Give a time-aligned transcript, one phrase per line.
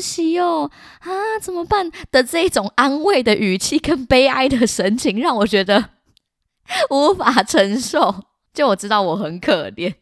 [0.00, 5.90] 惜哦，啊，怎么办的这种安慰的语气跟悲哀的神情，让我觉得
[6.90, 8.24] 无法承受。
[8.52, 9.94] 就我知道我很可怜，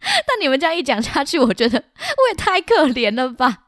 [0.00, 3.58] 但你们这样一讲下去，我觉得 我也太可怜了吧。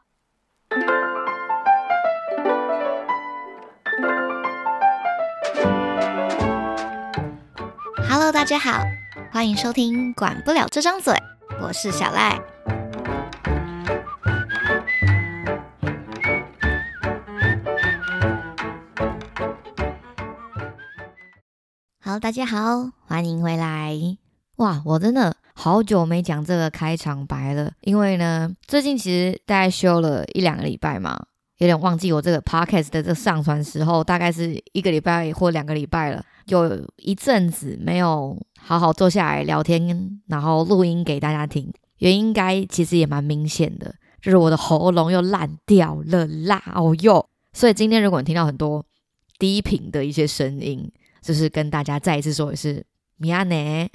[8.09, 8.81] Hello，大家好，
[9.31, 11.13] 欢迎收听《管不了这张嘴》，
[11.61, 12.39] 我是小赖。
[22.07, 23.97] 好，大家好，欢迎回来。
[24.57, 31.19] 哇，我真的好久没讲这个开场白了，因为呢，最近其实大概休了一两个礼拜嘛，
[31.57, 41.73] 有点忘记我这个 podcast 的这上传时候，大概是一个礼拜或两个礼拜了，有一阵子没有好好坐下来聊天，然后录音给大家听。
[41.97, 47.27] 原因应该其实也蛮明显的，就是我的喉咙又烂掉了啦，哦哟。
[47.51, 48.85] 所以今天如果你听到很多
[49.39, 50.91] 低频的一些声音，
[51.25, 52.85] 就是跟大家再一次说一次，
[53.17, 53.89] 米亚呢，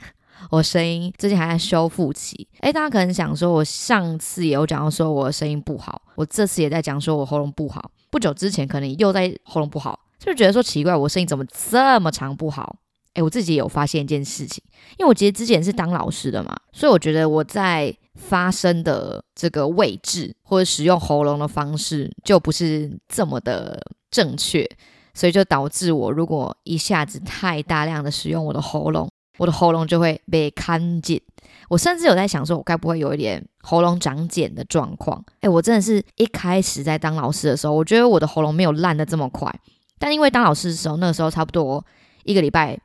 [0.50, 2.48] 我声音最近还在修复期。
[2.59, 7.92] 哎，大家可能想说，我上次也有讲到说我声音不好，我这次也在讲说我喉咙不好。
[8.11, 12.78] 不久之前可能又在喉咙不好，就觉得说奇怪，我声音怎么这么长不好？
[13.14, 14.61] 哎，我自己有发现一件事情，
[14.98, 24.69] 因为我其实之前是当老师的嘛，所以我觉得我在发声的这个位置或者使用喉咙的方式就不是这么的正确。
[25.14, 29.08] 所以就导致我如果一下子太大量的使用我的喉咙，
[29.39, 31.20] 我的喉咙就会被看紧。
[31.69, 35.22] 我甚至有在想说，我该不会有一点喉咙长茧的状况？
[35.41, 39.55] 哎，我真的是一开始在当老师的时候，我觉得我的喉咙没有烂的这么快。
[39.98, 41.84] 但因为当老师的时候，那个时候差不多
[42.25, 42.78] 一个礼拜，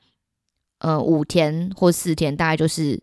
[0.79, 3.01] 呃，五天或四天，大概就是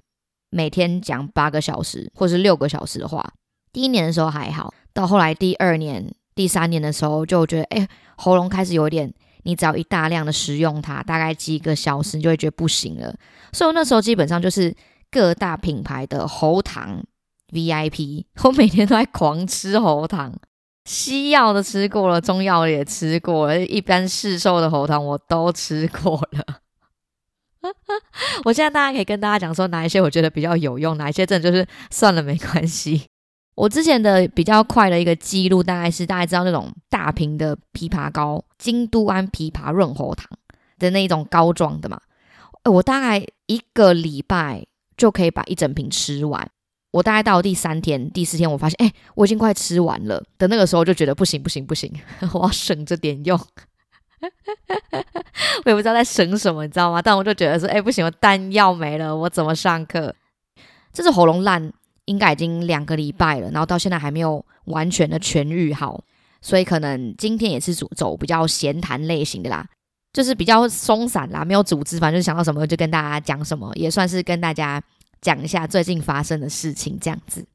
[0.50, 3.32] 每天讲八个小时或是六个小时的话。
[3.72, 6.14] 第一年的时候还好，到后来第二年。
[6.34, 13.14] 第三年的时候，就觉得哎，喉咙开始有点，你只要一大量的食用它，大概几个小时，你就会觉得不行了。
[13.52, 14.74] 所以那时候基本上就是
[15.10, 17.04] 各大品牌的喉糖
[17.52, 20.34] VIP，我每天都在狂吃喉糖，
[20.86, 26.60] 西药的吃过了，中药也吃过了，一般市售的喉糖我都吃过了。
[28.44, 33.06] 我现在大家可以跟大家讲说，哪一些我觉得比较有用，哪一些真的就是算了，没关系。
[33.54, 40.28] 我之前的比较快的一个记录，大概是大家知道那种大瓶的枇杷膏，京都安枇杷润喉糖
[40.78, 42.00] 的那种膏状的嘛。
[42.64, 44.64] 我大概一个礼拜
[44.96, 46.50] 就可以把一整瓶吃完。
[46.92, 50.22] 我大概到第三天、第四天，我发现，哎，我已经快吃完了。
[50.38, 51.90] 的那个时候就觉得不行不行不行，
[52.34, 53.38] 我要省着点用。
[55.64, 57.00] 我也不知道在省什么，你知道吗？
[57.02, 60.14] 但我就觉得说，哎，不行，我弹药没了，我怎么上课？
[60.92, 61.72] 这是喉咙烂。
[62.06, 66.02] 应该已经两个礼拜了，然后到现在还没有完全的痊愈好，
[66.40, 69.66] 所以可能今天也是走走比较闲谈类型的啦，
[70.12, 74.82] 就是比较松散啦，没有组织，反正就想到什么就跟大家讲什么，也算是跟大家
[75.20, 77.46] 讲一下最近发生的事情这样子。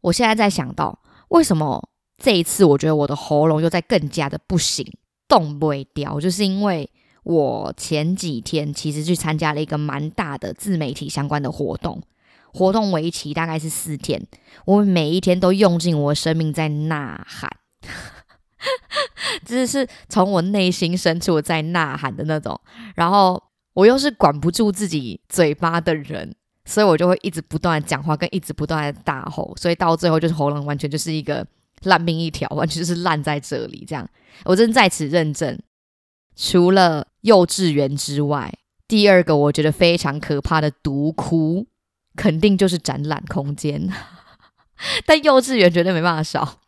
[0.00, 0.98] 我现在在想到，
[1.28, 1.88] 为什么
[2.22, 4.84] 这一次我觉得我的喉咙又在更加的不行，
[5.28, 6.90] 动不掉，就是因为
[7.22, 12.02] 我前几天其实去参加了一个蛮大的自媒体相关的活动。
[12.52, 14.26] 活动为期大概是四天，
[14.64, 17.50] 我每一天都用尽我生命在呐喊，
[19.46, 22.60] 真的是从我内心深处在呐喊的那种。
[22.94, 23.42] 然后
[23.74, 26.34] 我又是管不住自己嘴巴的人，
[26.64, 31.46] 所以我就会一直不断的讲话，跟一直不断的大吼，所以到最后就是喉咙完全就是一个
[31.84, 33.84] 烂命一条， 完全就是烂在这里。
[33.86, 34.08] 这样，
[34.44, 35.58] 我真在此认证，
[36.34, 38.52] 除了幼稚园之外，
[38.88, 41.66] 第二个我觉得非常可怕的毒窟。
[42.16, 43.88] 肯定就是展览空间，
[45.06, 46.58] 但幼稚园绝对没办法少。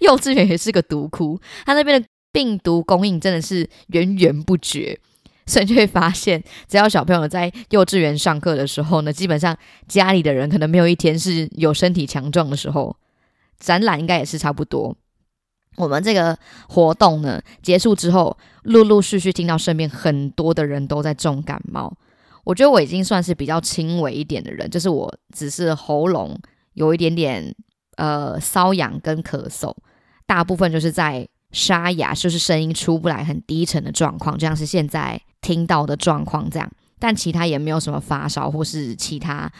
[0.00, 4.98] 幼稚园也是个毒窟，它那边的病毒供应真的是源源不绝，
[5.46, 9.56] 所以就会发现，只要小朋友在幼稚园上课的时候呢，基本上
[9.88, 12.96] 家里的人可能没有一天是有身体强壮的时候。
[13.58, 14.96] 展览应该也是差不多。
[15.76, 21.94] 我们这个活动呢结束之后，陆陆续续听到身边很多的人都在重感冒。
[22.44, 26.38] 我觉得我已经算是比较轻微一点的人，就是我只是喉咙
[26.74, 27.54] 有一点点
[27.96, 29.74] 呃瘙痒跟咳嗽，
[30.26, 39.50] 大部分就是在沙哑，就是声音出不来很低沉的状况，这样是现在听到的状况这样，但其他也没有什么发烧或是其他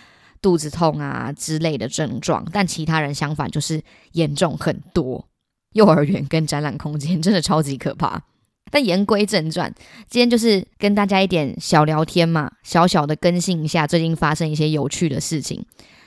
[0.41, 5.27] 肚子痛啊之类的症状，但其他人相反就是严重很多。
[5.75, 8.23] 幼儿园跟展览空间真的超级可怕。
[8.71, 9.73] 但言归正传，
[10.09, 15.65] 今天就是跟大家一点小聊天嘛，小小的更新一下最近发生一些有趣的事情。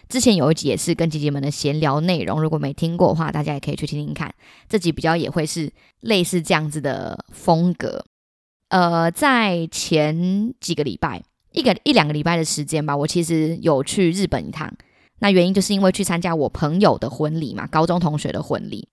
[0.10, 4.34] 之前有一集也是跟姐姐们的闲聊内容，如果没听过的话，大家也可以去听听看。
[4.70, 5.72] 这集比较也会是
[6.02, 8.06] 类似这样子的风格。
[8.70, 14.72] 呃，在前几个礼拜，一个一两个礼拜的时间吧，我其实有去日本一趟。
[15.20, 18.90] 那原因就是因为去参加我朋友的婚礼嘛，高中同学的婚礼。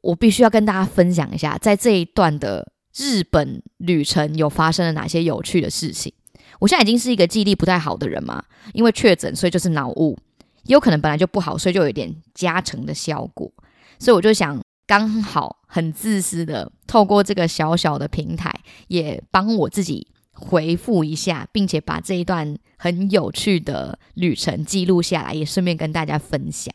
[0.00, 6.12] 我必须要跟大家分享一下，在这一段的日本旅程有发生了哪些有趣的事情。
[6.58, 10.18] 我现在已经是一个记忆力不太好的人嘛，因为确诊，所以就是脑雾。
[10.64, 13.52] 也有可能本来就不好，所以就有点加成的效果。
[13.98, 18.54] 所以我就想，刚好很自私的透过这个小小的平台，
[18.86, 26.72] 也帮我自己回复一下，并且把这一段很有趣的旅程记录下来，也顺便跟大家分享。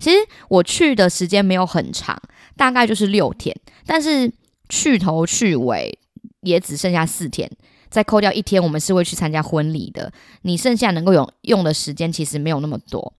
[0.00, 0.16] 其实
[0.48, 2.20] 我去的时间没有很长，
[2.56, 3.54] 大概就是六天，
[3.86, 4.32] 但是
[4.68, 5.98] 去头去尾
[6.40, 7.50] 也只剩下四天。
[7.90, 10.12] 再扣掉一天，我们是会去参加婚礼的。
[10.42, 13.14] 你剩下能够用用的时间其实没有那么多。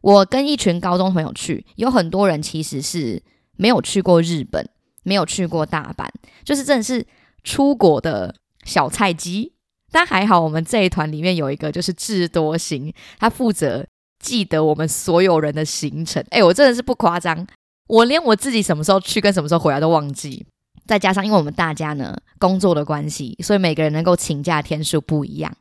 [0.00, 3.22] 我跟一群高中朋友去，有很多人其实是
[3.56, 4.68] 没有去过日本，
[5.04, 6.08] 没有去过大阪，
[6.44, 7.06] 就是真的是
[7.44, 8.34] 出国的
[8.64, 9.52] 小菜鸡。
[9.92, 13.86] 但还好，我们这一团里面有一个就是智多星，他负责
[14.18, 16.24] 记得我们所有人的行程。
[16.30, 17.46] 哎，我真的是不夸张，
[17.86, 20.44] 我连我自己什么时候去跟什么时候回来都忘记。
[20.88, 25.54] 再加上，因为我们大家呢工作的关系，所以每个人能够请假天数不一样。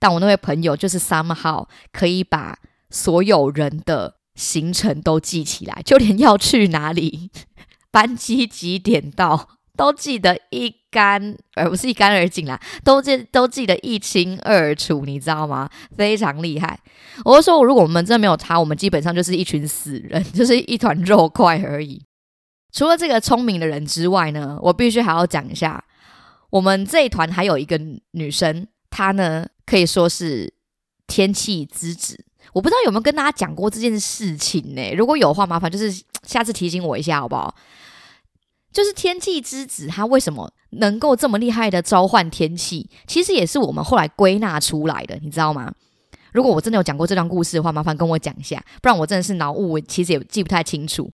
[0.00, 2.58] 但我那位朋友就是 somehow 可以把
[2.90, 7.30] 所有人的行程都记起来，就连要去哪里、
[7.92, 15.70] 班机几点到，都记得一干，而不是一干二净啦，都记都记得一清二楚，你知道吗？
[15.96, 16.80] 非常厉害。
[17.24, 22.02] 我就说，如果我们真的没有他，我们基本上就是一群死人， 就是一团肉块而已。
[22.72, 25.84] 除了这个聪明的人之外呢，我必须还要讲一下，
[26.50, 27.78] 我们这一团还有一个
[28.12, 30.52] 女生，她呢可以说是
[31.06, 32.24] 天气之子。
[32.54, 34.94] 我不知道有没有跟大家讲过这件事情呢？
[34.94, 37.54] 如果有话，麻烦就是 下次提醒我一下好不好？
[38.72, 42.88] 就是天气之子，他为什么能够这么厉害的召唤天气？
[43.06, 45.72] 其实也是我们后来归纳出来的，你知道吗？
[46.32, 51.12] 如果我真的有讲过这段故事的话，麻烦跟我讲一下，不然我真的是脑雾，其实也记不太清楚。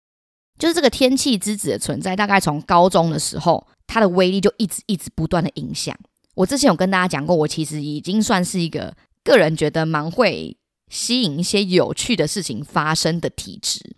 [0.58, 5.96] 就是这个天气之子的存在，大概从高中的时候，它的威力就一直一直不断的影响。
[6.34, 8.94] 我之前有跟大家讲过，我其实已经算是一个
[9.24, 10.56] 个人觉得蛮会
[10.88, 13.96] 吸引一些有趣的事情发生的体质。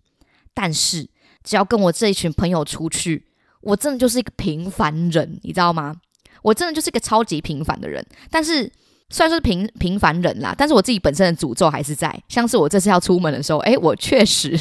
[0.52, 1.08] 但是
[1.42, 3.26] 只要跟我这一群朋友出去，
[3.62, 5.96] 我真的就是一个平凡人，你知道吗？
[6.42, 8.04] 我真的就是一个超级平凡的人。
[8.30, 8.70] 但是
[9.10, 12.22] 虽然说是平平凡人啦，但是我自己本身的诅咒还是在。
[12.28, 14.58] 像是我这次要出门的时候，诶，我确实。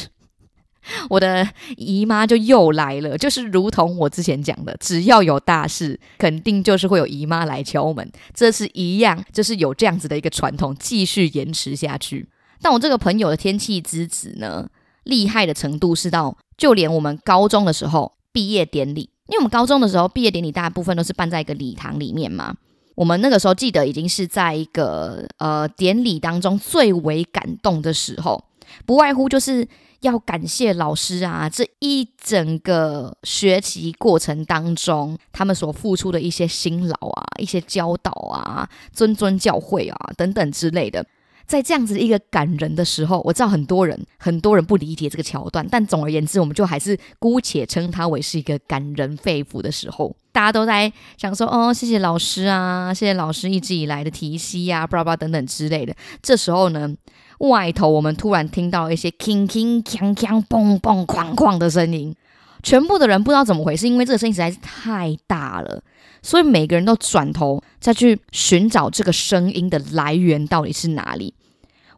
[1.09, 1.47] 我的
[1.77, 8.11] 姨妈就又来了，就是如同我之前讲的，只要有大事，肯定就是会有姨妈来敲门。
[8.33, 12.27] 这是一样，就是有这样子的一个传统，继续延迟下去。
[12.61, 14.67] 但我这个朋友的天气之子呢，
[15.03, 22.55] 厉害的程度是到，就连我们高中的时候毕业典礼，因为我们高中的时候毕业典礼大部分都是办在一个礼堂里面嘛，
[22.95, 28.43] 我们那个时候记得已经是在一个呃典礼当中最为感动的时候，
[28.85, 29.67] 不外乎就是。
[30.01, 31.50] 要感谢老师啊！
[31.50, 41.06] 这一整个学习过程当中，他们所付出的一些辛劳啊、一些教导啊、谆谆教诲啊等等之类的，
[41.46, 50.15] 在这样子一个感人的时候，我知道很多人很多人不理解这个桥段，但总而言之，我们就还是姑且称它为是一个感人肺腑的时候。
[50.32, 56.96] 大家都在想说：“哦，谢谢老师啊，谢谢老师一直以来的提携啊，巴拉巴等等之类的。”这时候呢？
[57.39, 62.15] 外头，我们突然听到一些 “king king”“ 锵锵”“嘣嘣哐哐的声音，
[62.63, 65.81] 全部的人不知道怎么回事，因为这个声音实在是太大了，
[66.22, 71.34] 所以每个人都转头再去寻找这个声音的来源到底是哪里。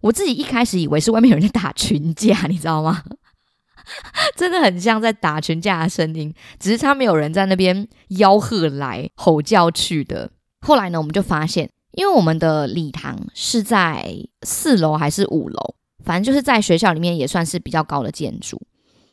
[0.02, 3.04] 我自己一开始以为是外面有人在打群架，你知道吗？
[4.38, 10.30] 真的很像在打群架的声音，只是他没有人在那边吆喝来、吼叫去的。
[10.62, 11.70] 后来呢，我们就发现。
[11.94, 18.62] 因为我们的礼堂是在四楼还是五楼，反正就是在学校里面也算是比较高的建筑。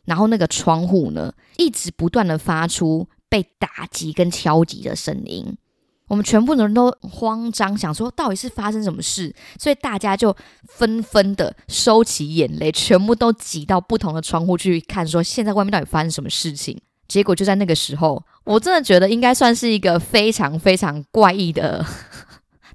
[0.04, 5.56] 然后那个窗户呢，一直不断的发出被打击跟敲击的声音。
[6.06, 10.34] 我们全部的人都慌张，想说到底是发生什么事，所以大家就
[10.66, 16.80] 纷纷的收起眼泪，全部都挤到不同的窗户去看，说现在外面到底发生什么事情。
[17.06, 21.84] 结果就在那个时候，我真的觉得应该算是一个非常非常怪异的。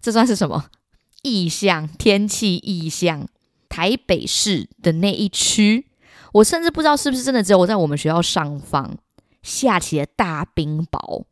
[0.04, 0.66] 这算是什么
[1.22, 1.88] 意象？
[1.98, 3.28] 天气意象？
[3.70, 5.88] 台北市的那一区，
[6.34, 8.98] 我甚至不知道是不是真的只有我在我们学校上方
[9.42, 11.24] 下起了大冰雹。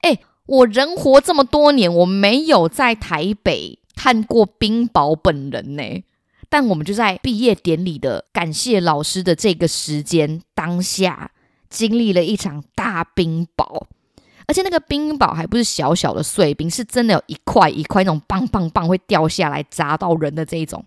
[0.00, 6.04] 哎，我人活这么多年，我没有在台北看过冰雹本人呢。
[6.48, 11.32] 但我们就在毕业典礼的感谢老师的这个时间当下，
[11.68, 13.86] 经历了一场大冰雹，
[14.46, 20.84] 而且那个冰雹还不是小小的碎冰，是真的有一块一块那种棒棒棒会掉下来砸到人的这一种。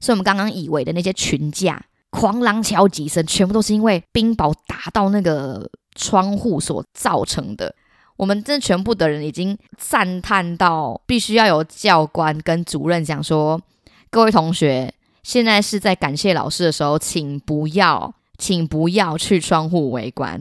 [0.00, 7.74] 所以我们刚刚以为的那些群架哐啷敲几声，全部都是因为冰雹打到那个窗户所造成的。
[8.16, 13.60] 我们这全部的人已经赞叹到，必须要有教官跟主任讲说
[14.10, 20.40] ：“各位同学，现在是在感谢老师的时候，请不要，请不要去窗户围观。”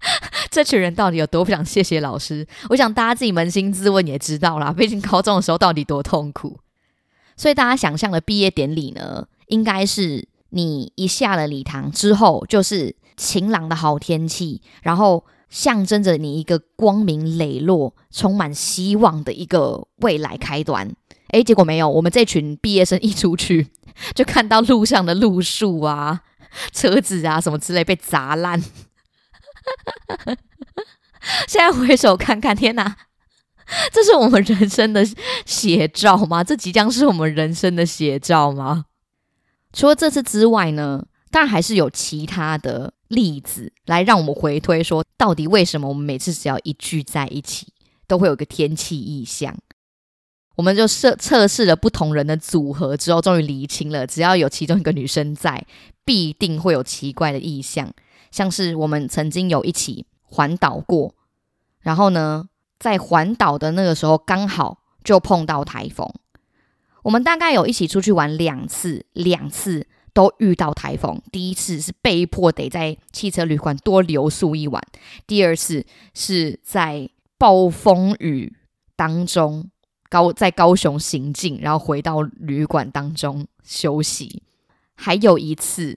[0.50, 2.46] 这群人到底有多不想谢谢老师？
[2.70, 4.72] 我想大家自己扪心自问也知道啦。
[4.72, 6.58] 毕竟高中的时候到底多痛苦。
[7.36, 15.24] 所以大家想象的毕业典礼呢，应该是你一下了礼堂之后，就是晴朗的好天气，然后。
[15.50, 20.94] 象征着你一个光明磊落、充满希望的一个未来开端。
[21.30, 23.68] 诶，结果没有，我们这群毕业生一出去，
[24.14, 26.20] 就看到路上的路树啊、
[26.70, 28.62] 车子啊什么之类被砸烂。
[31.46, 32.96] 现在回首看看，天哪，
[33.92, 35.06] 这是我们人生的
[35.44, 36.42] 写照吗？
[36.42, 38.86] 这即将是我们人生的写照吗？
[39.72, 41.06] 除了这次之外呢？
[41.30, 47.70] 当然还是有其他的例子来让我们回推，说到底为什么我们每次只要一聚在一起，
[48.06, 49.54] 都会有个天气异象。
[50.56, 55.66] 我们就测测试了不同人的组合之后，终于厘清了，只要有其中一个女生在，
[56.02, 57.92] 必定会有奇怪的异象。
[58.30, 61.14] 像是我们曾经有一起环岛过，
[61.80, 66.08] 然后呢，在环岛的那个时候，刚好就碰到台风。
[67.02, 69.86] 我们大概有一起出去玩两次，两次。
[70.14, 74.82] 都遇到台风，第一次是被迫得在汽车旅馆多留宿一晚，
[75.28, 78.56] 第二次是在暴风雨
[78.96, 79.70] 当中
[80.08, 84.42] 高在高雄行进，然后回到旅馆当中休息。
[84.96, 85.96] 还有一次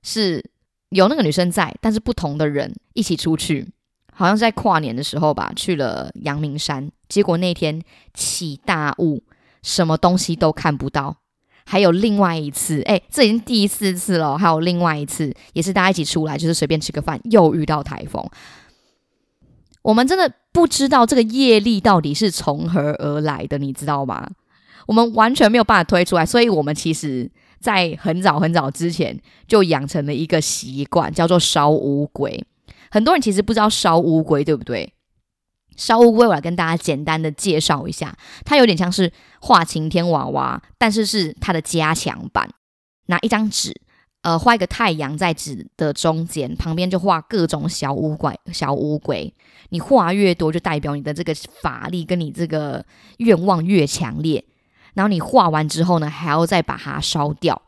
[0.00, 0.50] 是
[0.90, 3.68] 有那个女生在，但是不同的人一起出去，
[4.12, 7.82] 好像是在跨年的时候吧，去了阳明山，结果那天
[8.14, 9.22] 起大雾，
[9.62, 11.16] 什么东西都看不到。
[11.64, 14.38] 还有另外一次，哎，这已经第四次了。
[14.38, 18.26] 还有另外一次，也是大家一起出来，就是随便吃个饭，又遇到台风。
[19.82, 24.26] 我们真的不知道这个业力到底是从何而来的，你知道吗？
[24.86, 27.30] 我们完全没有办法推出来，所以我们其实
[27.60, 32.44] 在很早很早之前就养成了一个习惯，叫做烧乌龟。
[32.90, 34.92] 很多人其实不知道烧乌龟，对不对？
[35.76, 42.48] 烧乌龟，我来跟大家简单的介绍一下，它有点像是画晴天娃娃，但是是它的加强版。
[43.06, 43.72] 拿一张纸，
[44.22, 48.34] 呃，画一个太阳在纸的中间，旁边就画各种小乌龟。
[48.52, 49.32] 小乌龟，
[49.68, 52.84] 你画越多，就代表你的这个法力跟你这个
[53.18, 54.44] 愿望越强烈。
[54.94, 57.62] 然后你画完之后呢，还要再把它烧掉，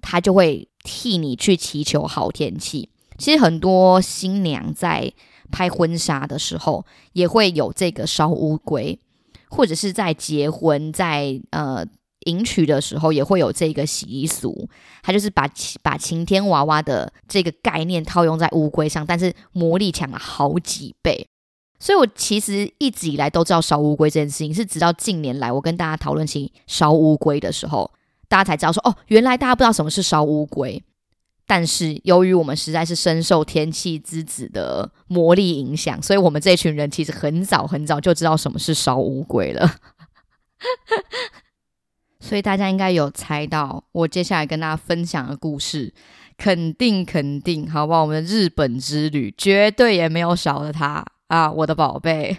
[0.00, 2.88] 它就会替你去祈求好天气。
[3.16, 5.12] 其实很多新娘在。
[5.50, 6.84] 拍婚纱的时候
[7.14, 9.00] 也会有这个烧乌龟，
[9.48, 11.82] 或者是在结婚在呃
[12.26, 14.68] 迎娶的时候也会有这个习俗。
[15.02, 15.48] 它就是把
[15.82, 21.26] 把晴天娃娃的这个概念套用在乌龟上，但是魔力强了好几倍。
[21.78, 27.90] 所以我其实一直以来都知道烧乌龟这件事情，是直到近年来我跟大家讨论起烧乌龟的时候，
[28.28, 30.82] 大家才知道说哦，原来大家不知道什么是烧乌龟。
[31.46, 39.76] 但是由于我们实在是深受天气之子的魔力影响，所以我们这群人其实很早很早就知道什么是烧乌龟了。
[42.20, 45.94] 所以大家应该有猜到，我接下来跟大家分享的故事，
[46.36, 48.02] 肯定肯定，好不好？
[48.02, 52.38] 我们的日本之旅绝对也没有少了它啊，我的宝贝。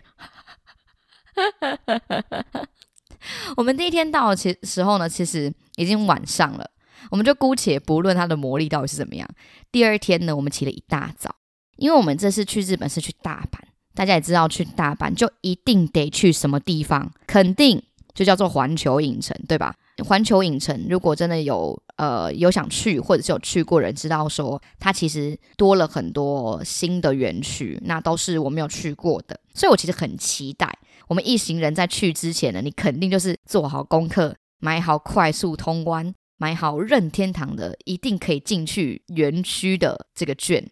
[3.56, 6.70] 我们第一天到其时候呢，其实已经晚上了。
[7.12, 9.28] 我们就姑且不论它的魔力到底是怎么样。
[9.72, 11.34] 第二天呢，我们起了一大早，
[11.78, 13.60] 因为我们这次去日本是去大阪，
[13.96, 17.82] 大家也知道去大阪就一定得去什么地方，肯定
[18.14, 19.76] 就叫做环球影城，对吧？
[20.04, 30.78] 环球影城如果真的有呃有想去或者是有去过人知道说，它其实多了很多新的园区，那都是我没有去过的，所以我其实很期待。
[31.08, 36.14] 我们一行人在去之前呢，你肯定就是做好功课，买好快速通关。
[36.42, 40.66] 买好任天堂的，一定可以进去园区的这个券，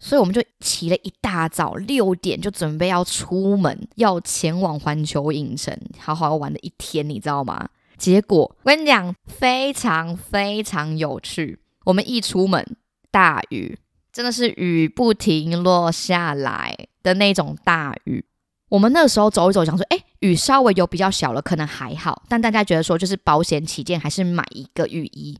[0.00, 7.68] 所以我们就起了一大早六点就准备要出门，要前往环球影城，好好玩的一天，你知道吗？
[8.02, 11.60] 结果我跟你讲，非常非常有趣。
[11.84, 12.76] 我们一出门，
[13.12, 13.78] 大雨，
[14.12, 18.24] 真的是雨不停落下来的那种大雨。
[18.70, 20.02] 我们那时候走一走，想说，哎。
[20.18, 25.38] 雨稍微有比较小了，可能还好，但大家觉得说就是保险起见，还是买一个雨衣。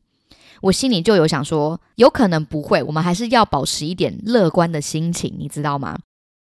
[0.60, 5.98] 我心里就有想说，有可能不会，我们还是要保持一点乐观的心情，你知道吗？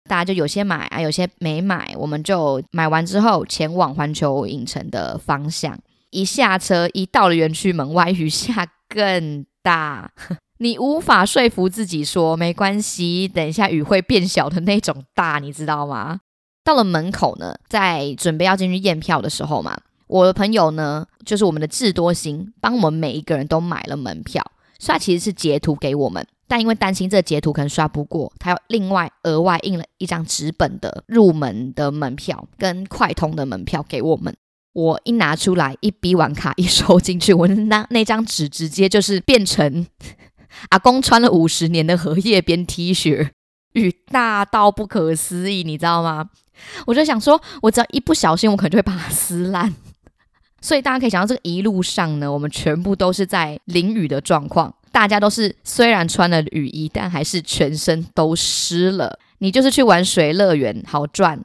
[0.08, 5.80] 大家就有些买啊，有些没买，我们就买完之后前往环球影城的方向。
[6.12, 10.12] 一下车，一到了园区门外，雨下更大，
[10.60, 16.20] 你无法说服自己说没关系，等一下雨会变小的那种大，你知道吗？
[16.64, 19.76] 到了门口呢，在准备要进去验票的时候嘛。
[20.08, 24.46] 我的朋友呢，就是我们的智多星，帮我们每一个人都买了门票。
[24.78, 34.36] 所以他其实是截图给我们，但因为担心这个截图可能刷不过，他要另外额外印了一张纸本的入门的门票跟快通的门票给我们。
[34.74, 39.86] 我一拿出来，一逼完卡，一收进去， 我那那张纸直接就是变成
[40.70, 43.30] 阿公穿了五十年的荷叶边 T 恤，
[43.74, 46.30] 雨大到不可思议，你知道吗？
[46.86, 49.74] 我就想说，我只要一不小心，我可能就会把它撕烂。
[50.62, 59.18] 所以大家可以想到，这个一路上呢，我们全部都是在淋雨的状况，大家都是虽然穿了雨衣，但还是全身都湿了。
[59.40, 61.44] 你就是去玩水乐园，好赚。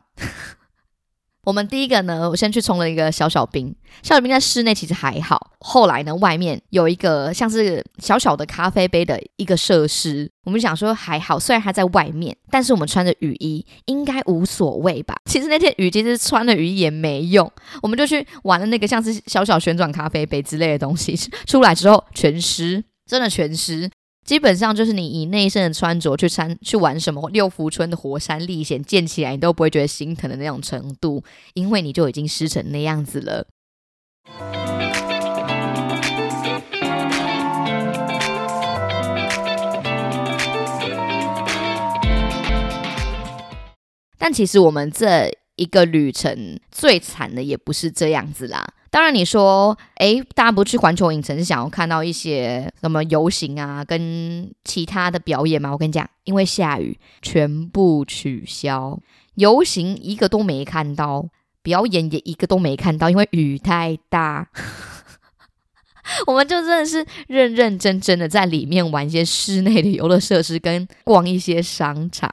[1.46, 3.72] 我们第一个呢，我先去冲了一个小小冰，
[4.02, 5.52] 小小冰在室内其实还好。
[5.60, 15.14] 后来呢，外面有一个像是小小的咖啡杯的一个设施，我们想说还好，虽然它在外面，但是我们穿着雨衣应该无所谓吧。
[15.30, 17.48] 其实那天雨其实穿了雨衣也没用，
[17.80, 23.88] 我们就去玩了那个像是小小旋转咖啡杯之类的东西，出来之后全湿，真的全湿。
[24.26, 31.22] 基本上就是你以内身的穿着去参去玩什么六福村的火山历险，建起来你都不会觉得心疼的那种程度，
[31.54, 33.46] 因为你就已经湿成那样子了。
[44.18, 48.66] 但其实我们这一个旅程最惨的也不是这样子啦。
[48.96, 55.70] 当然，你说，哎，大家不去环球影城是想要看到一些什么游行啊，跟其他的表演吗？
[55.70, 58.98] 我跟你讲，因为下雨，全部取消，
[59.34, 61.28] 游行一个都没看到，
[61.62, 64.48] 表演也一个都没看到，因为雨太大。
[66.26, 72.32] 我们就真的是认认真真的在里面玩一些室内的游乐设施，跟逛一些商场。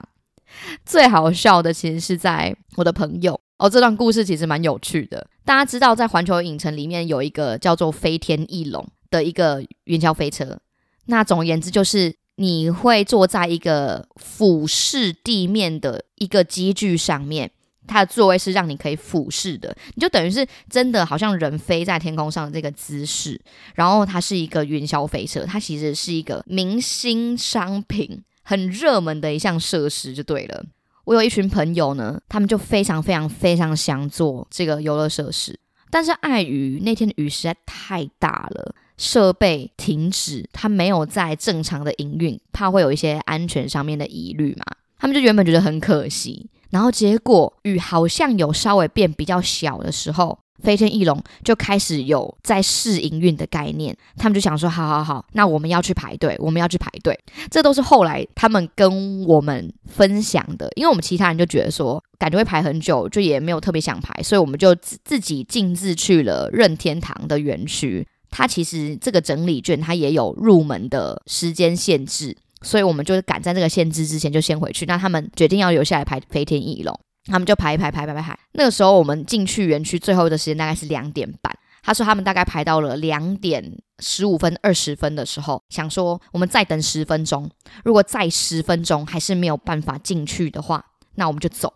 [0.86, 3.38] 最好笑的其实是在我的朋友。
[3.64, 5.26] 哦，这段故事其实蛮有趣的。
[5.46, 10.60] 大家知道，在环球影城里面有一个叫做“飞天翼龙”的一个云霄飞车。
[11.06, 17.52] 那总而言之，就是你会坐在一个俯视地面的一个机具上面，
[17.88, 23.40] 它的座位是让你可以俯视的，你就等于是真的好像人飞在天空上的这个姿势。
[23.76, 30.66] 然后它是一个云霄飞车，它其实是一个明星商品，很热门的一项设施，就对了。
[31.06, 44.66] 我有一群朋友呢，他们就非常非常非常想做这个游乐设施，但是碍于那天的雨实在太大了，设备停止，它没有在正常的营运，怕会有一些安全上面的疑虑嘛，
[44.98, 50.40] 他们就原本觉得很可惜，然后结果雨好像有稍微变比较小的时候。
[50.62, 57.18] 飞天翼龙就开始有在试营运的概念，他们就想说：好好好，那我们要去排队，我们要去排队。
[57.50, 68.08] 这都是后来他们跟我们分享的，因为我们其他人就觉得说，感觉会排很久，就也没有特别想排，所以我们就自自己径自去了任天堂的园区。
[68.30, 74.86] 它其实这个整理券它也有入门的时间限制，所以我们就是赶在这个限制之前就先回去。
[74.86, 77.00] 那他们决定要留下来排飞天翼龙。
[77.26, 78.40] 他们就排一排排排排排。
[78.54, 81.54] 那个时候我们进去园区最后的时间大概是两点半。
[81.86, 87.50] 他说他们大概排到了两点十五分、二十分的时候，想说我们再等十分钟。
[87.84, 91.74] 如果再十分钟还是没有办法进去的话，那我们就走。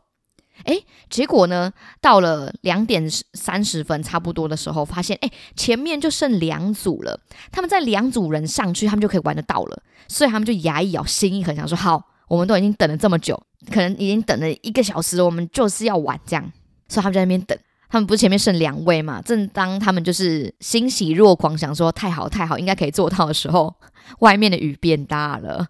[0.63, 7.19] 诶，结果呢，到了两点三十分差不多的时候，发现诶，前面就剩两组了。
[7.51, 9.83] 他们在两组人上去，他们就可以玩得到了。
[10.07, 12.01] 所以他们就牙一咬，心一狠，想说好。
[12.27, 16.51] 我们都已经等了这么久，可能已经等了一个小时，我们就是要玩这样，
[16.87, 17.57] 所以他们在那边等。
[17.89, 19.21] 他们不是前面剩两位嘛？
[19.21, 23.73] 正当他们就是欣喜若狂，想说太好太好，应该可以做到的时候，
[24.19, 25.67] 外面的雨变大了，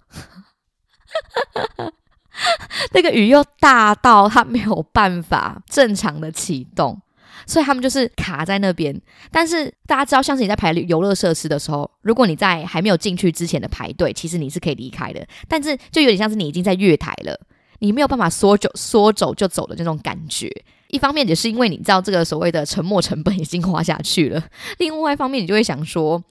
[2.91, 6.99] 那个雨又大到他没有办法正常的启动。
[7.47, 15.25] 所以他们就是卡在那边，但是大家知道，像是你在排游乐设施的时候，如果你在还没有进去之前的排队，其实你是可以离开的。
[15.47, 17.39] 但是就有点像是你已经在月台了，
[17.79, 20.51] 你没有办法说走说走就走的那种感觉。
[20.89, 24.43] 一方面也是因为你知道这个所谓的沉没成本已经花下去了，
[24.77, 26.23] 另外一方面你就会想说，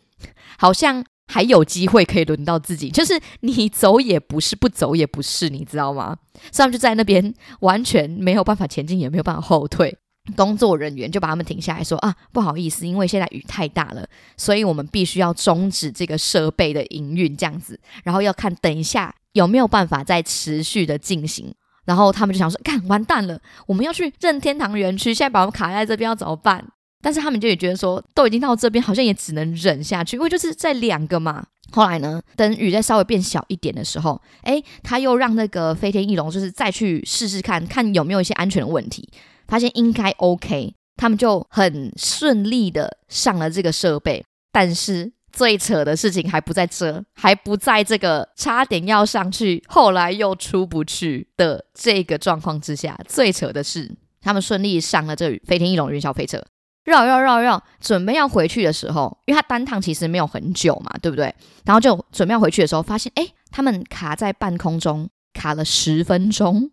[0.59, 6.17] 好像还有机会可以轮到自己，就是你走也不是，不走也不是，你知道吗？
[6.53, 9.99] 所以他们就在那边完全没有办法前进，也没有办法后退。
[10.35, 21.55] 工作人员就把他们停下来说啊，不好意思，因为现在雨太大了，所以我们必须要终止这个设备的营运，这样子，然后要看等一下有没有办法再持续的进行。
[21.85, 26.65] 然后他们就想说，看完蛋了，我们要去任天堂园区，现在把我们卡在这边要怎么办？
[27.01, 31.47] 但是他们就也觉得说，都已经到这边，好像也只能忍下去，因为就是在两个嘛。
[31.71, 39.09] 后来呢，等雨再稍微变小一点的时候，哎，他又让那个飞天翼龙就是再去试试看看有没有一些安全的问题。
[39.47, 44.25] 发现应该 OK，他们就很顺利的上了这个设备。
[44.53, 52.99] 但是最扯的事情还不在这，还不在这个差点要上去，后来又出不去的这个状况之下。
[53.07, 56.43] 最扯的是，他们顺利上了这飞天翼龙云霄飞车，
[56.85, 61.35] 绕绕绕绕，准备要回去的时候，因为它单趟其实没有很久嘛，对不对？
[61.67, 66.71] 然后就准备要回去的时候，发现哎，他们卡在半空中，卡了十分钟。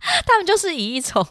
[0.26, 1.26] 他们就是以一种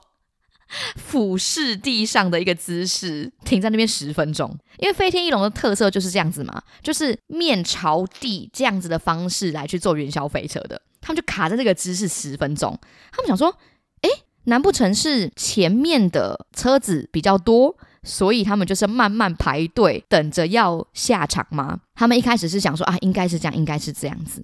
[0.95, 10.81] 俯视地上的一个姿势停在那边十分钟，因为飞天翼龙的特色就是这样子嘛，就是面朝地这样子的方式来去做云霄飞车的。
[11.01, 12.77] 他们就卡在这个姿势十分钟，
[13.11, 13.57] 他们想说，
[14.01, 14.09] 哎，
[14.43, 21.79] 难不成是前面的车子比较多，所以他们就是慢慢排队等着要下场吗？
[21.95, 24.43] 他们一开始是想说啊，应该是这样，应该是这样子。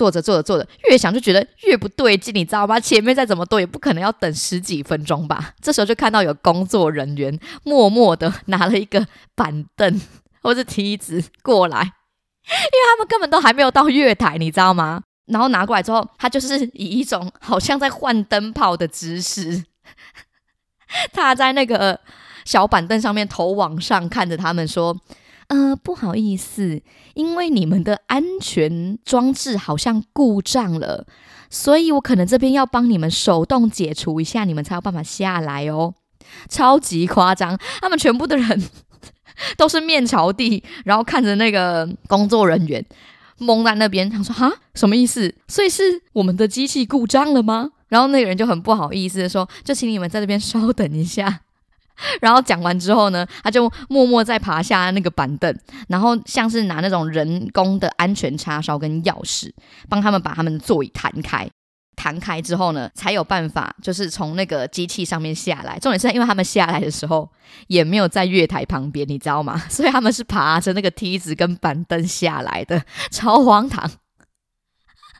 [0.00, 2.80] 坐着坐着坐着，越想就觉得越不对劲，你知道吗？
[2.80, 5.52] 前面再怎么多，也不可能要等十几分钟吧。
[5.60, 10.00] 这时候就看到有工作人员默默的拿了一个板凳
[10.40, 15.02] 或者梯子过来，因为他们根本都还没有到月台，你知道吗？
[15.26, 19.64] 然后拿过来之后，他就是以一种好像在换灯泡的姿势，
[21.12, 22.00] 他在那个
[22.46, 24.96] 小板凳上面头往上看着他们说。
[25.50, 26.80] 呃，不好意思，
[27.14, 31.04] 因为你们的安全装置好像故障了，
[31.50, 35.94] 所以我可能这边要帮你们手动解除一下，你们才有办法下来哦。
[36.48, 38.62] 超级夸张，他们全部的人
[39.58, 42.86] 都是面朝地，然后看着那个工作人员
[43.40, 45.34] 懵在那边，他说：“哈，什么意思？
[45.48, 51.40] 所以是我们的机器故障了吗？”然后那个人就很不好意思的说：“就请你们在这边稍等一下。”
[52.20, 55.54] 然后讲完之后呢，他就默默再爬下那个板凳，
[55.88, 59.50] 然后像是拿那种人工的安全插销跟钥匙，
[59.88, 61.48] 帮他们把他们的座椅弹开。
[61.96, 65.78] 弹开之后呢，才有办法就是从那个机器上面下来。
[65.78, 67.30] 重点是因为他们下来的时候
[67.66, 69.62] 也没有在月台旁边，你知道吗？
[69.68, 73.90] 所以他们是爬着那个梯子跟板凳下来的，超荒唐。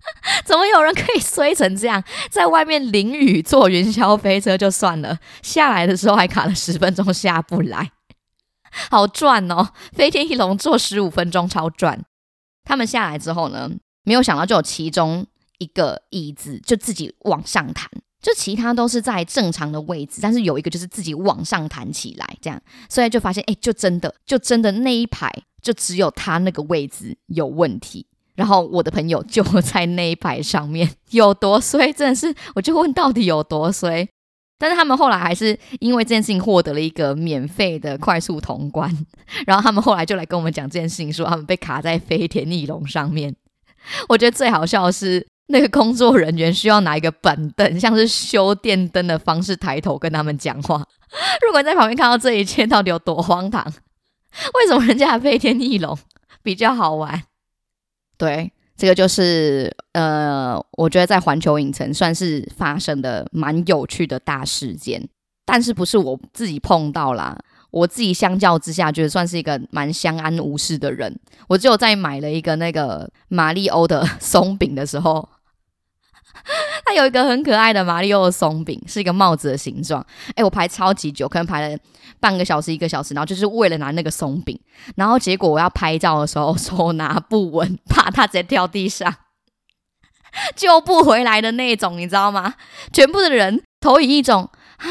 [0.44, 2.02] 怎么有人可以衰成这样？
[2.30, 7.92] 在外面淋雨坐云霄飞车就算了，下来的时候还卡了十分钟下不来，
[8.90, 9.70] 好赚哦！
[9.92, 12.04] 飞天翼龙坐十五分钟超赚。
[12.64, 13.70] 他们下来之后呢，
[14.04, 15.26] 没有想到就有其中
[15.58, 17.88] 一个椅子就自己往上弹，
[18.22, 28.06] 就其他都是在正常的位置，但是有一个就是自己往上弹起来，这样，所以就发现哎，就真的就真的那一排就只有他那个位置有问题。
[28.40, 34.08] 然后我的朋友就在那一排上面，有多衰，真的是，我就问到底有多衰。
[34.58, 38.90] 但是他们后来还是因为这件事情获得了一个免费的快速通关。
[39.46, 43.36] 然后他们后来就来跟我们讲这件事情，说他们被卡在飞田翼龙上面。
[44.08, 50.82] 我觉得最好笑的是，那个工作人员需要拿一个板凳，像是修电灯的方式抬头跟他们讲话。
[51.44, 53.62] 如果在旁边看到这一切，到底有多荒唐？
[54.54, 55.98] 为什么人家飞天翼龙
[56.42, 57.22] 比较好玩？
[58.20, 65.08] 对，这个就是呃，我觉得在环球影城算是发生的蛮有趣的大事件，
[65.46, 67.38] 但是不是我自己碰到啦，
[67.70, 71.18] 我自己相较之下，觉得算是一个蛮相安无事的人。
[71.48, 75.26] 我只有在买了一个那个马里欧的 松饼的时候。
[76.84, 80.04] 它有一个很可爱的马里奥的松饼，是一个帽子的形状。
[80.34, 81.78] 哎，我排超级久，可能排了
[82.18, 84.58] 半个小时、一个小时，然后就是为了拿那个松饼。
[84.96, 89.14] 然后结果我要拍照的时候，手拿不稳，怕它直接掉地上，
[90.56, 92.54] 救不回来的那种，你知道吗？
[92.92, 94.86] 全部的人投以一种啊，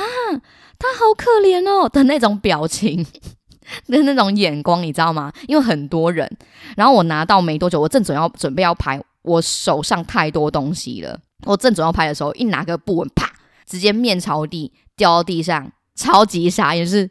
[0.78, 3.06] 他好可怜哦的那种表情
[3.88, 5.34] 的那种眼光，你知道吗？
[5.48, 6.30] 因为很多人。
[6.78, 9.02] 然后我拿到没多久，我正准要准备要拍。
[9.22, 13.32] 我手上太多东西了，我正准要拍的时候，一拿个不稳，啪，
[13.66, 17.10] 直接面朝地掉到地上，超级傻，也是，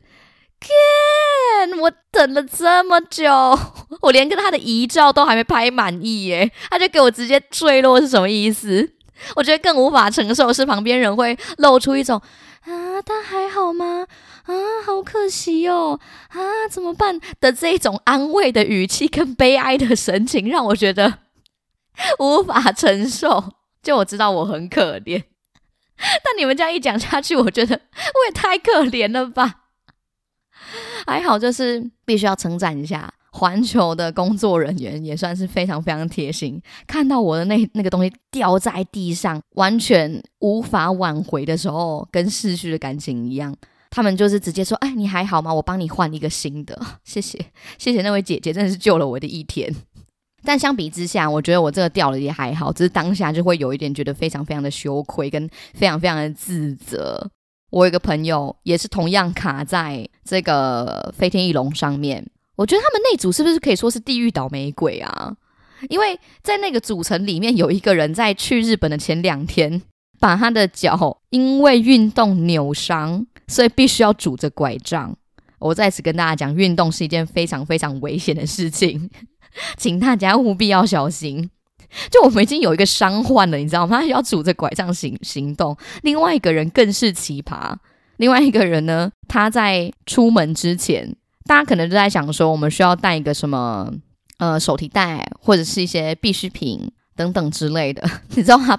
[0.61, 3.33] 天，我等了这么久，
[4.03, 8.93] 我连跟他的遗照都还没拍满意耶，他就给我直接坠落，是什么意思？
[9.35, 12.21] 我觉得更无法承受是旁边人会露出一种
[12.65, 14.07] 啊，他还好吗？
[14.45, 16.39] 啊，好可惜哦，啊，
[16.71, 21.21] 怎么办的这种安慰的语气跟悲哀的神情，让我觉得。
[22.21, 23.43] 无法承受，
[23.89, 25.23] 就我知道我很可怜，
[25.97, 29.63] 但你们这样一讲下去，我觉得我也太可怜了吧。
[31.07, 36.61] 还好，就是必须要称赞一下环球的工作人员，也算是非常非常贴心。
[36.87, 43.57] 看到我的那那个东西掉在地上，完全无法挽回的时候，跟逝去的感情一样，
[43.89, 45.55] 他们就是直接说：“哎，你还好吗？
[45.55, 47.39] 我帮你换一个新的。”谢谢，
[47.79, 49.75] 谢谢那位姐姐，真的是救了我的一天。
[50.45, 57.31] 但相比之下，我觉得我这个掉了也还好，只是当下就会有一点觉得非常非常的羞愧，跟非常非常的自责。
[57.71, 65.37] 我有一个朋友也是同样卡在这个飞天翼龙上面，我觉得他们那组是不是可以说是地狱倒霉鬼啊？
[65.89, 69.83] 因为在那个组成里面有一个人在去日本的前两天，
[70.19, 75.15] 把他的脚因为运动扭伤，所以必须要拄着拐杖。
[75.59, 79.11] 我在此跟大家讲，运动是一件非常非常危险的事情，
[79.77, 81.51] 请大家务必要小心。
[82.11, 84.01] 就我们已经有一个伤患了，你知道吗？
[84.01, 85.75] 他要拄着拐杖行行动。
[86.03, 87.75] 另外一个人更是奇葩。
[88.19, 93.91] 另外一个人呢，他在出门之前，大家可能都在想说，我们需要带一个什么
[94.37, 98.07] 呃手提袋，或者是一些必需品等等之类的。
[98.37, 98.79] 你知道他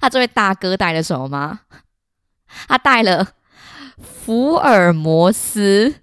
[0.00, 1.60] 他这位大哥带了什么吗？
[2.68, 3.26] 他带了
[3.96, 5.96] 福尔摩斯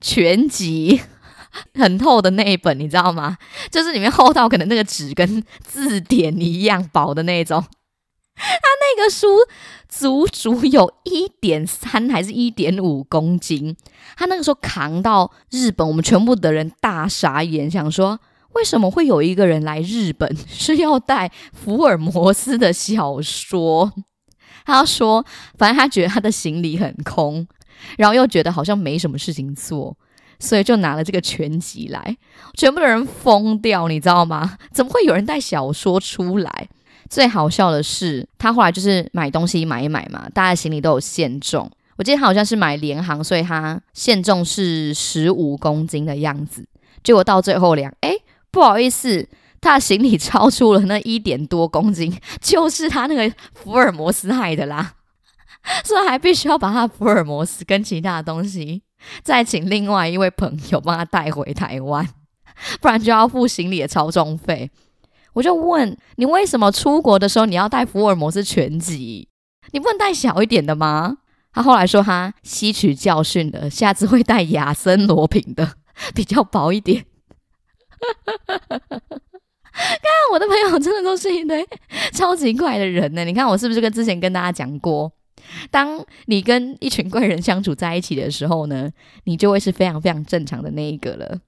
[0.00, 1.02] 全集。
[1.74, 3.36] 很厚的那一本，你知道吗？
[3.70, 7.62] 就是里面厚到可能那个纸跟字典一样薄的那种。
[8.34, 9.26] 他那个书
[9.88, 13.76] 足足有一点三还是一点五公斤。
[14.16, 18.18] 他那个时候扛到日本，我们全部的人大傻眼，想说
[18.54, 23.92] 为什么会有一个人来日本 是要带福尔摩斯的小说？
[24.64, 25.24] 他说，
[25.58, 27.46] 反正他觉得他的行李很空，
[27.98, 29.96] 然后又觉得好像没什么事情做。
[30.42, 32.16] 所以就拿了这个全集来，
[32.54, 34.58] 全部的人疯掉，你知道吗？
[34.74, 36.68] 怎么会有人带小说出来？
[37.08, 41.70] 最好笑的是，他后来就是买东西买一买嘛，大家行李都有限重。
[41.96, 46.66] 我记得他好像是买联航，所以他限重是十五公斤的样子。
[47.04, 48.16] 结果到最后量，哎，
[48.50, 49.28] 不好意思，
[49.60, 54.94] 他的行李超出了那一点多公斤，就是他那个福尔摩斯害的啦。
[55.84, 58.82] 所以还必须要把他福尔摩斯跟其他的东西。
[59.22, 62.08] 再请另外一位朋友帮他带回台湾，
[62.80, 64.70] 不然就要付行李的超重费。
[65.34, 69.28] 我就问你，为什么出国的时候你要带福尔摩斯全集？
[69.72, 71.18] 你不能带小一点的吗？
[71.54, 75.74] 他后来说他吸取教训了，下次会带亚森罗平的，
[76.14, 77.04] 比较薄一点。
[79.74, 81.66] 看我的朋友真的都是一堆
[82.12, 83.24] 超级怪的人呢。
[83.24, 85.10] 你看我是不是跟之前跟大家讲过？
[85.70, 88.90] 当你跟一群怪人相处在一起的时候呢，
[89.24, 91.40] 你就会是非常非常正常的那一个了。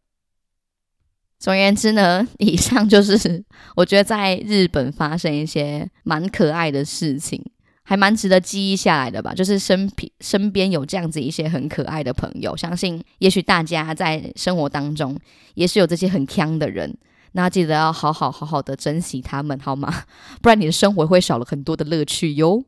[1.38, 3.44] 总而言之呢，以上就是
[3.76, 7.44] 我觉得在日本发生一些蛮可爱的事情，
[7.82, 9.34] 还蛮值得记忆下来的吧。
[9.34, 9.90] 就是身
[10.20, 15.18] 身边有这样子一些很可爱的朋友，相信也许大家在生活当中
[15.54, 16.96] 也是有这些很强的人，
[17.32, 20.04] 那记得要好好好好的珍惜他们，好吗？
[20.40, 22.64] 不然你的生活会少了很多的乐趣哟。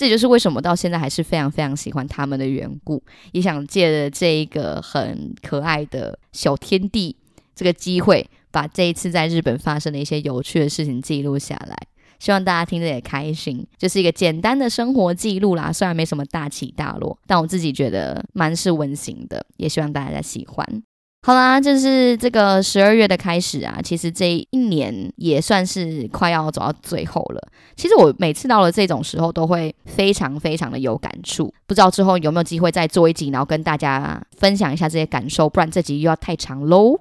[0.00, 7.14] 这就是为什么到现在还是非常非常喜欢他们的缘故，也想借着这一个很可爱的小天地
[7.54, 11.76] 这个机会，把这一次在日本发生的一些有趣的事情记录下来，
[12.18, 15.70] 希望大家听着也开心，就是一个简单的生活记录啦。
[15.70, 20.82] 虽然没什么大起大落，但我自己觉得蛮是温馨的，也希望大家喜欢。
[21.22, 27.48] 好啦，就是这个十二月的开始啊，其实这一年也算是快要走到最后了。
[27.76, 31.52] 其实我每次到了这种时候，都会非常非常的有感触。
[31.66, 36.98] 不知道之后有没有机会再做一集，然后跟大家分享一下这些感受，不然这集又要太长喽，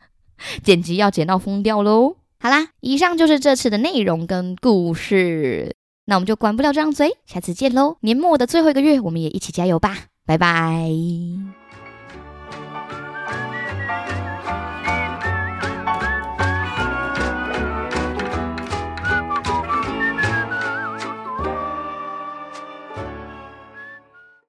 [0.62, 2.16] 剪辑要剪到疯掉喽。
[2.38, 5.74] 好啦，以上就是这次的内容跟故事，
[6.04, 7.96] 那我们就管不了这张嘴，下次见喽。
[8.00, 9.96] 年末的最后一个月，我们也一起加油吧，
[10.26, 11.63] 拜拜。